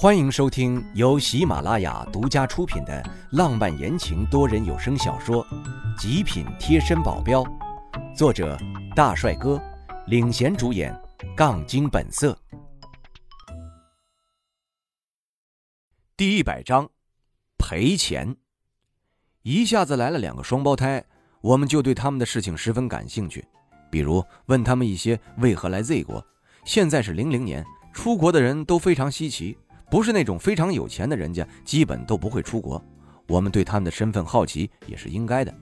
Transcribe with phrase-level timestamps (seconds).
[0.00, 5.44] 欢迎收听由喜马拉雅独家出品的浪漫言情多人有声小说
[6.00, 7.42] 《极品贴身保镖》，
[8.16, 8.56] 作者
[8.94, 9.60] 大帅哥
[10.06, 10.96] 领衔主演，
[11.36, 12.38] 杠精本色。
[16.16, 16.88] 第一百章，
[17.58, 18.36] 赔钱。
[19.42, 21.04] 一下子来了两个双胞胎，
[21.40, 23.44] 我们就对他们的事情十分感兴趣，
[23.90, 26.24] 比如问他们一些为何来 Z 国。
[26.64, 29.58] 现在是零零年，出国的人都非常稀奇。
[29.90, 32.82] 不是那种非常有钱的人家，基本都不会出国。
[33.26, 35.54] 我们对他们的身份好奇也是应该的，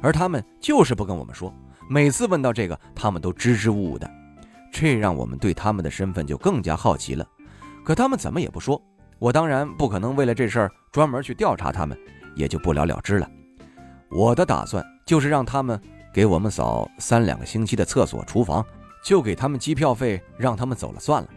[0.00, 1.52] 而他们就是不跟我们说。
[1.88, 4.08] 每次问到这个，他们都支支吾吾的，
[4.72, 7.26] 这让我们对他们的身份就更加好奇了。
[7.84, 8.80] 可他们怎么也不说。
[9.18, 11.98] 我当然不可能为了这事儿专门去调查他们，
[12.36, 13.28] 也就不了了之了。
[14.10, 15.80] 我的打算就是让他们
[16.12, 18.64] 给我们扫三两个星期的厕所、厨房，
[19.02, 21.28] 就给他们机票费，让他们走了算了。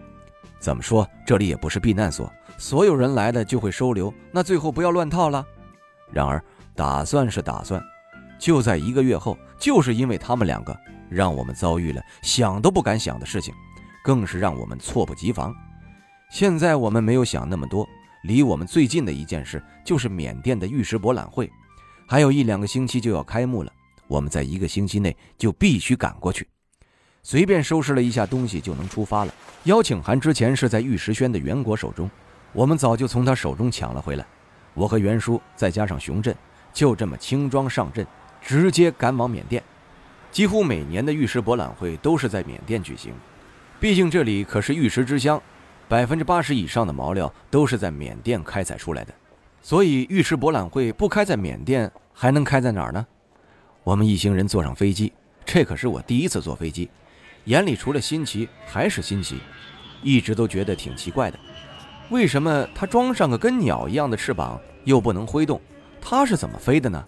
[0.61, 1.05] 怎么说？
[1.25, 4.13] 这里也不是避难所，所有人来的就会收留。
[4.31, 5.43] 那最后不要乱套了。
[6.12, 6.41] 然而，
[6.76, 7.84] 打算是打算，
[8.37, 10.77] 就在一个月后，就是因为他们两个，
[11.09, 13.51] 让我们遭遇了想都不敢想的事情，
[14.03, 15.51] 更是让我们猝不及防。
[16.29, 17.87] 现在我们没有想那么多，
[18.23, 21.51] 离我们最近的一件事就是缅甸的玉石博览会，
[22.07, 23.73] 还有一两个星期就要开幕了。
[24.07, 26.48] 我们在一个星期内就必须赶过去。
[27.24, 29.34] 随便收拾了一下东西就能出发了。
[29.66, 32.10] 邀请函之前是在玉石轩的袁国手中，
[32.52, 34.26] 我们早就从他手中抢了回来。
[34.74, 36.36] 我和袁叔再加上熊振，
[36.74, 38.05] 就这么轻装上阵，
[38.42, 39.62] 直接赶往缅甸。
[40.32, 43.14] 几乎每年的玉石博览会都是在缅甸举行，
[43.80, 45.42] 毕竟这里可是玉石之乡，
[45.88, 49.14] 百分之八十以上的毛料都是在缅甸开采出来的。
[49.62, 53.05] 所以玉石博览会不开在缅甸，还能开在哪儿呢？
[53.84, 55.12] 我们一行人坐上飞机，
[55.46, 56.90] 这可是我第一次坐飞机。
[57.45, 59.39] 眼里除了新奇还是新奇，
[60.03, 61.39] 一直都觉得挺奇怪的。
[62.09, 65.59] 为什么它装上个跟鸟一样的翅膀又不能挥动？
[66.01, 67.03] 它是怎么飞的呢？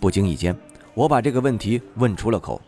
[0.00, 0.56] 不经意间，
[0.94, 2.60] 我把这个问题问出了口。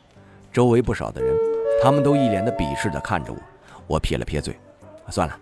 [0.53, 1.37] 周围不少的人，
[1.82, 3.38] 他们都一脸的鄙视地看着我。
[3.87, 4.59] 我撇了撇嘴，
[5.10, 5.38] 算了，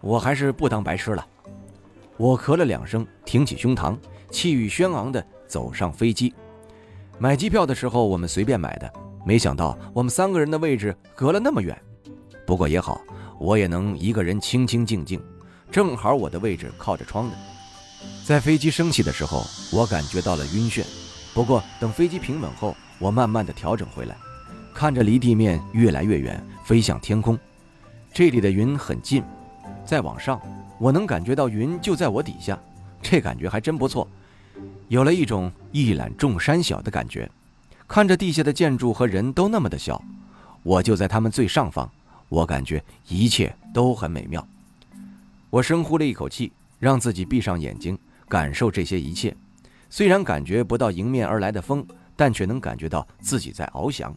[0.00, 1.26] 我还是不当白痴了。
[2.16, 3.96] 我咳了两声，挺起胸膛，
[4.30, 6.32] 气宇轩昂地走上飞机。
[7.18, 8.92] 买机票的时候，我们随便买的。
[9.24, 11.76] 没想到我们三个人的位置隔了那么远，
[12.46, 13.00] 不过也好，
[13.38, 15.20] 我也能一个人清清静静。
[15.70, 17.36] 正好我的位置靠着窗的。
[18.24, 19.42] 在飞机升起的时候，
[19.72, 20.84] 我感觉到了晕眩。
[21.32, 24.16] 不过等飞机平稳后，我慢慢的调整回来，
[24.74, 27.38] 看着离地面越来越远，飞向天空。
[28.12, 29.24] 这里的云很近，
[29.84, 30.40] 再往上，
[30.78, 32.56] 我能感觉到云就在我底下，
[33.02, 34.06] 这感觉还真不错，
[34.88, 37.28] 有了一种一览众山小的感觉。
[37.86, 40.02] 看着地下的建筑和人都那么的小，
[40.62, 41.90] 我就在他们最上方，
[42.28, 44.46] 我感觉一切都很美妙。
[45.50, 47.96] 我深呼了一口气，让自己闭上眼睛，
[48.28, 49.36] 感受这些一切。
[49.88, 51.86] 虽然感觉不到迎面而来的风，
[52.16, 54.12] 但却能感觉到自己在翱翔。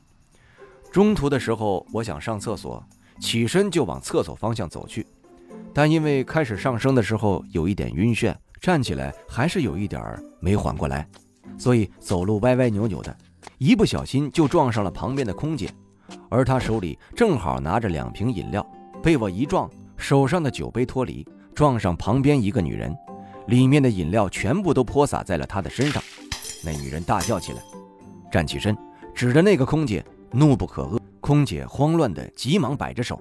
[0.91, 2.83] 中途的时候，我想上厕所，
[3.19, 5.05] 起身就往厕所方向走去，
[5.73, 11.07] 但因为开始上升的时候有一点晕眩，站起来还是有一点儿没缓过来，
[11.59, 13.15] 所以走路歪歪扭扭的。
[13.57, 15.69] 一不小心就撞上了旁边的空姐，
[16.29, 18.65] 而她手里正好拿着两瓶饮料，
[19.01, 22.95] 被我一撞，手上的酒杯脱离，撞上旁边一个女人，
[23.47, 26.01] 里面的饮料全部都泼洒在了她的身上。
[26.63, 27.61] 那女人大叫起来，
[28.31, 28.77] 站起身，
[29.15, 30.99] 指着那个空姐，怒不可遏。
[31.19, 33.19] 空姐慌乱的急忙摆着手：“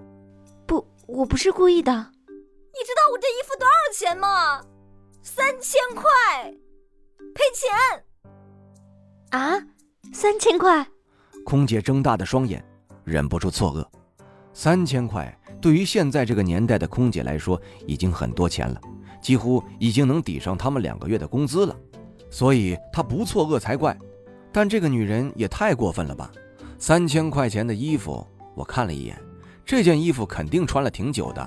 [0.67, 1.93] 不，我不是故意的。
[1.93, 4.61] 你知道我这衣服多少钱吗？
[5.23, 6.05] 三千块，
[7.35, 8.05] 赔钱。”
[9.33, 9.61] 啊？
[10.19, 10.83] 三千块，
[11.45, 12.65] 空姐睁大的双眼，
[13.05, 13.87] 忍不住错愕。
[14.55, 18.81] 三千块对于现在这个年代的空姐来说，已经很多钱了，
[19.21, 21.77] 几乎已经能抵上他们两个月的工资了。
[22.31, 23.95] 所以她不错愕才怪。
[24.51, 26.33] 但这个女人也太过分了吧！
[26.79, 29.21] 三千块钱的衣服，我看了一眼，
[29.67, 31.47] 这件衣服肯定穿了挺久的。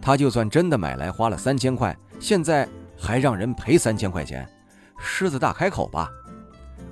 [0.00, 2.66] 她就算真的买来花了三千块，现在
[2.96, 4.48] 还让人赔三千块钱，
[4.98, 6.10] 狮子大开口吧？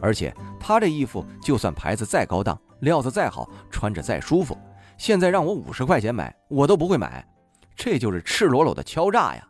[0.02, 4.56] 而且他这衣服就算牌子再高档，料子再好，穿着再舒服，
[4.98, 7.26] 现在让我五十块钱买，我都不会买。
[7.74, 9.48] 这就是赤裸裸的敲诈呀！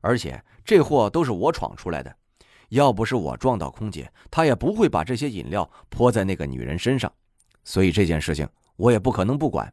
[0.00, 2.16] 而且这货都是我闯出来的，
[2.68, 7.12] 要不是我撞到空姐，他也不会把这些饮料泼在那个女人身上。
[7.64, 9.70] 所以这件事情我也不可能不管。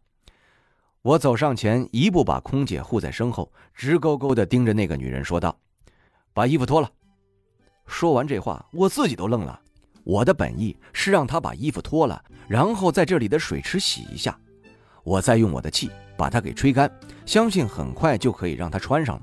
[1.04, 5.56] 我走上前一步，把空姐护在身后，直勾勾地盯着那个女人说道
[6.34, 6.92] ：“把衣服脱了。”
[7.86, 9.62] 说完这话，我自己都愣了。
[10.06, 14.40] 我的本意是让他把衣服脱了，然后在这里的水池洗一下，
[15.04, 16.90] 我再用我的气把他给吹干，
[17.26, 19.22] 相信很快就可以让他穿上了。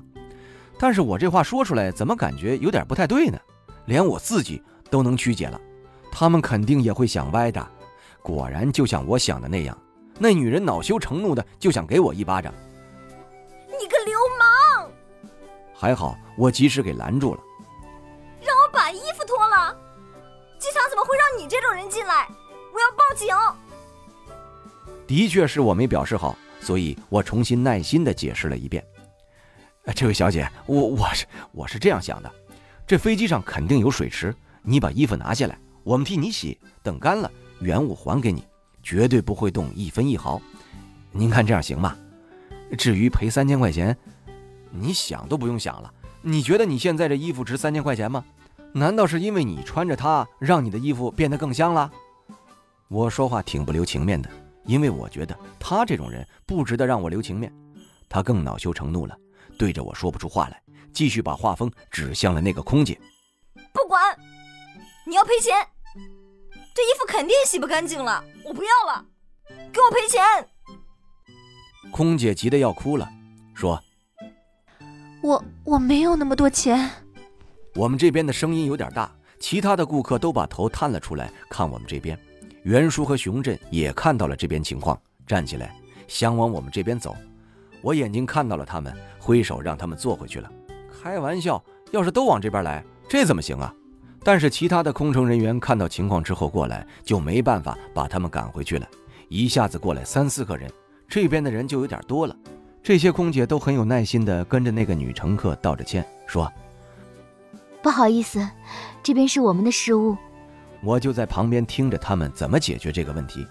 [0.77, 3.39] 但是我这话说出来，怎么感觉有点不太对呢？
[3.85, 5.59] 连我自己都能曲解了，
[6.11, 7.65] 他们肯定也会想歪的。
[8.21, 9.77] 果然，就像我想的那样，
[10.19, 12.53] 那女人恼羞成怒的就想给我一巴掌。
[13.67, 14.91] 你个流氓！
[15.73, 17.41] 还好我及时给拦住了。
[21.13, 22.27] 会让你这种人进来？
[22.73, 23.27] 我要报警！
[25.05, 28.83] 的确是我没表示好，所以我重新耐心的解释了一遍。
[29.93, 32.33] 这位小姐，我我是我是这样想的，
[32.87, 38.43] 这飞机上肯定有水池，你把衣服拿下来，我们替你洗，等干了原物还给你，
[38.81, 40.41] 绝对不会动一分一毫。
[41.11, 41.95] 您看这样行吗？
[42.75, 43.95] 至于赔三千块钱，
[44.71, 45.93] 你想都不用想了。
[46.23, 48.25] 你觉得你现在这衣服值三千块钱吗？
[48.73, 51.91] 难道是因为你穿着它让你的衣服变得更香了？
[52.89, 54.29] 我说话挺不留情面的，
[54.65, 57.51] 因为我觉得他这种人不值得让我留情面。
[58.09, 59.17] 他更恼羞成怒了。
[59.57, 60.61] 对着我说不出话来，
[60.91, 62.99] 继续把话锋指向了那个空姐。
[63.71, 64.01] 不管，
[65.07, 65.55] 你要赔钱，
[66.73, 69.05] 这衣服肯定洗不干净了，我不要了，
[69.71, 70.21] 给我赔钱！
[71.91, 73.07] 空姐急得要哭了，
[73.53, 73.79] 说
[75.21, 76.89] ：“我我没有那么多钱。”
[77.75, 82.17] 我们这边的声音有点大，其他的顾客都把头探了出来，看我们这边。
[82.61, 85.75] 袁叔和熊振也看到了这边情况，站起来
[86.07, 87.15] 想往我们这边走。
[87.81, 90.51] 我眼睛看到了他们，挥手让他们坐回去了。
[91.01, 91.61] 开玩笑，
[91.91, 93.73] 要是都往这边来，这怎么行啊？
[94.23, 98.87] 但是其他的空乘人员看到情况之后过来，就没办法把他们赶回去了。
[99.29, 100.71] 一下子过来三四个人，
[101.07, 102.35] 这边的人就有点多了。
[102.83, 106.49] 这些空姐都很有耐心地跟着那个女乘客道着歉，说
[107.83, 108.49] ：“不好意思，
[109.03, 110.17] 这边是我们的失误。”
[110.81, 113.45] 我就在旁边听着他们怎么解决这个问题，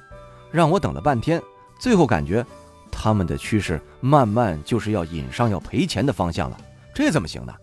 [0.50, 1.40] 让我等了半天，
[1.78, 2.44] 最后感觉。
[2.90, 6.58] 他们的趋势慢慢就是要引上要赔钱的方向了，
[6.94, 7.54] 这怎么行呢？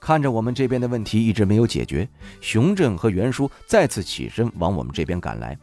[0.00, 2.08] 看着我们这边的问题一直没有解决，
[2.40, 5.56] 熊振和袁叔再次起身往我们这边赶来。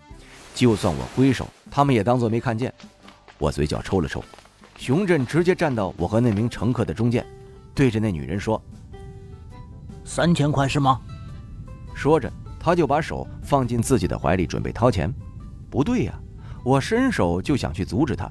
[0.56, 2.74] 就算我挥手，他们也当作没看见。
[3.38, 4.24] 我嘴角抽了抽，
[4.78, 7.26] 熊振直接站到我和那名乘客的中间，
[7.76, 8.62] 对着那女人说
[10.10, 11.00] ：“三千块是吗？”
[11.94, 15.14] 说着，他就把手放进自己的怀里，准备掏钱。
[15.70, 16.20] 不对呀，
[16.64, 18.28] 我伸手就想去阻止他。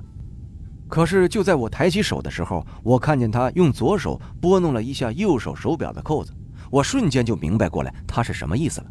[0.89, 6.35] 可是就在我抬起手的时候，我看见他用左手拨弄了一下右手手表的扣子，
[6.69, 8.87] 我瞬间就明白过来他是什么意思了。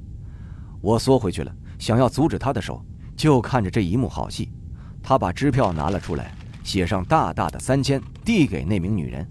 [0.79, 2.81] 我缩回去了，想要阻止他的手，
[3.17, 4.49] 就看着这一幕好戏。
[5.03, 6.31] 他把支票拿了出来，
[6.63, 9.27] 写上大大的三千，递给那名女人：“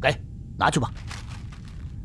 [0.00, 0.16] 给，
[0.56, 0.90] 拿去吧。”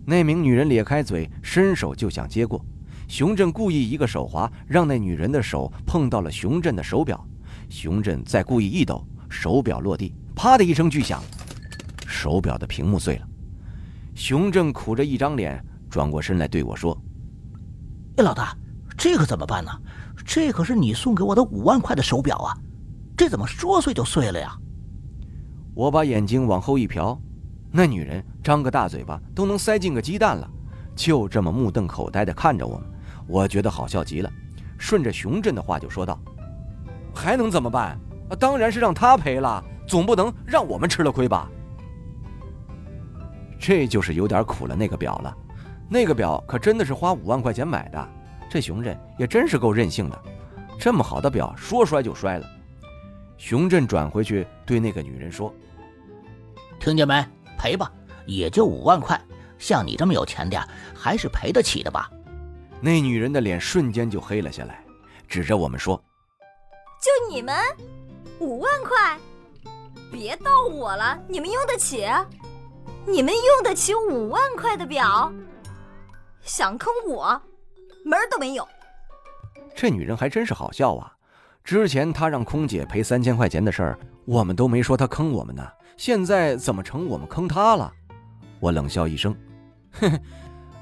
[0.05, 2.63] 那名女人咧开嘴，伸手就想接过。
[3.07, 7.23] 熊振故意一个手滑，让那女人的手碰到了熊振的手表。
[7.69, 9.05] 熊振再故意一抖。
[9.27, 11.21] 手表落地，啪的一声巨响，
[12.05, 13.27] 手表的屏幕碎了。
[14.13, 16.97] 熊振苦着一张脸，转过身来对我说
[18.15, 18.55] ：“哎，老大，
[18.95, 19.71] 这可怎么办呢？
[20.23, 22.55] 这可是你送给我的五万块的手表啊，
[23.17, 24.55] 这怎么说碎就碎了呀？”
[25.73, 27.19] 我把眼睛往后一瞟，
[27.71, 30.47] 那女人张个大嘴巴都能塞进个鸡蛋了，
[30.95, 32.87] 就这么目瞪口呆地看着我们，
[33.25, 34.31] 我觉得好笑极了。
[34.77, 36.19] 顺着熊振的话就说道
[37.11, 37.99] ：“还能怎么办？”，
[38.37, 41.49] 当然是让他赔了，总不能让我们吃了亏吧？
[43.59, 45.35] 这就是有点苦了那个表了，
[45.89, 48.09] 那个表可真的是花五万块钱买的，
[48.47, 50.21] 这熊振也真是够任性的，
[50.79, 52.45] 这么好的表说摔就摔了。
[53.39, 55.51] 熊振转回去对那个女人说
[56.79, 57.25] ：“听见没？
[57.57, 57.91] 赔吧，
[58.25, 59.19] 也就五万块，
[59.57, 60.57] 像你这么有钱的，
[60.93, 62.09] 还是赔得起的吧？”
[62.81, 64.83] 那女人的脸瞬间就黑了下来，
[65.27, 65.95] 指着我们说
[67.01, 67.55] ：“就你们。”
[68.41, 69.17] 五万块，
[70.11, 71.17] 别逗我了！
[71.25, 72.05] 你们用得起？
[73.07, 75.31] 你们用得起五万块的表？
[76.41, 77.41] 想坑我，
[78.03, 78.67] 门儿都没有！
[79.73, 81.13] 这女人还真是好笑啊！
[81.63, 85.65] 之前她让空姐赔三千块钱的事儿，我们都没说她坑我们呢，
[85.95, 87.91] 现在怎么成我们坑她了？
[88.59, 89.35] 我冷笑一声，
[89.91, 90.19] 嘿嘿，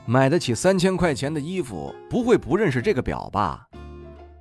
[0.05, 3.67] 买得起三千块钱的衣服，不会不认识这个表吧？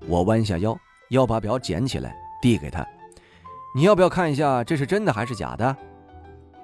[0.06, 0.76] 我弯下腰，
[1.10, 2.86] 要把表捡起来递给他。
[3.74, 5.76] 你要不要看一下这是真的还是假的？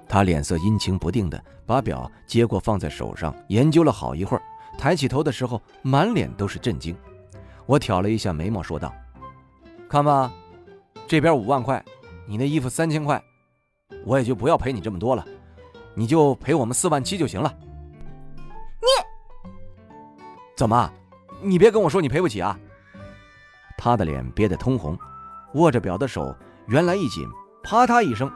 [0.07, 4.43] 他脸色阴晴不定的把表接过放在手上，研究了好一会儿，
[4.77, 6.95] 抬起头的时候满脸都是震惊。
[7.65, 8.93] 我挑了一下眉毛说道
[9.87, 10.31] ：“看吧，
[11.07, 11.83] 这边五万块，
[12.27, 13.23] 你那衣服三千块，
[14.03, 15.23] 我也就不要赔你这么多了，
[15.99, 17.53] 你就赔我们四万七就行了。”
[18.79, 18.87] 你
[20.55, 20.89] 怎么？
[21.41, 22.57] 你别跟我说你赔不起啊！
[23.77, 24.97] 他的脸憋得通红，
[25.55, 26.33] 握着表的手。
[26.67, 27.27] 原来一紧，
[27.63, 28.31] 啪嗒一声，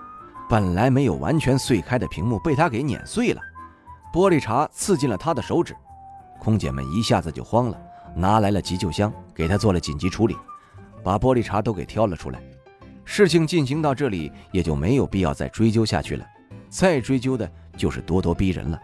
[0.49, 3.41] 本来没有完全碎开的屏幕被他给碾碎了。
[4.13, 5.73] 玻璃碴刺进了他的手指，
[6.41, 7.81] 空姐们一下子就慌了，
[8.13, 10.35] 拿来了急救箱，给他做了紧急处理，
[11.01, 12.41] 把玻璃碴都给挑了出来。
[13.05, 16.25] 事情进行到这里，也就没有必要再追究下去了，
[16.73, 18.79] 再追究的就是咄咄逼人了。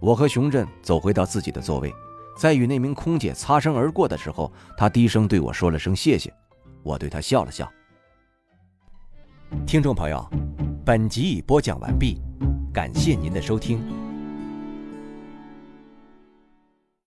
[0.00, 1.92] 我和熊振走回到自己的座位，
[2.38, 6.32] 在与那名空姐擦身而过的时候，他低声对我说了声谢谢，
[6.82, 7.70] 我对他笑了笑。
[9.66, 10.26] 听众朋友，
[10.82, 12.18] 本集已播讲完毕，
[12.72, 14.09] 感谢您的收听。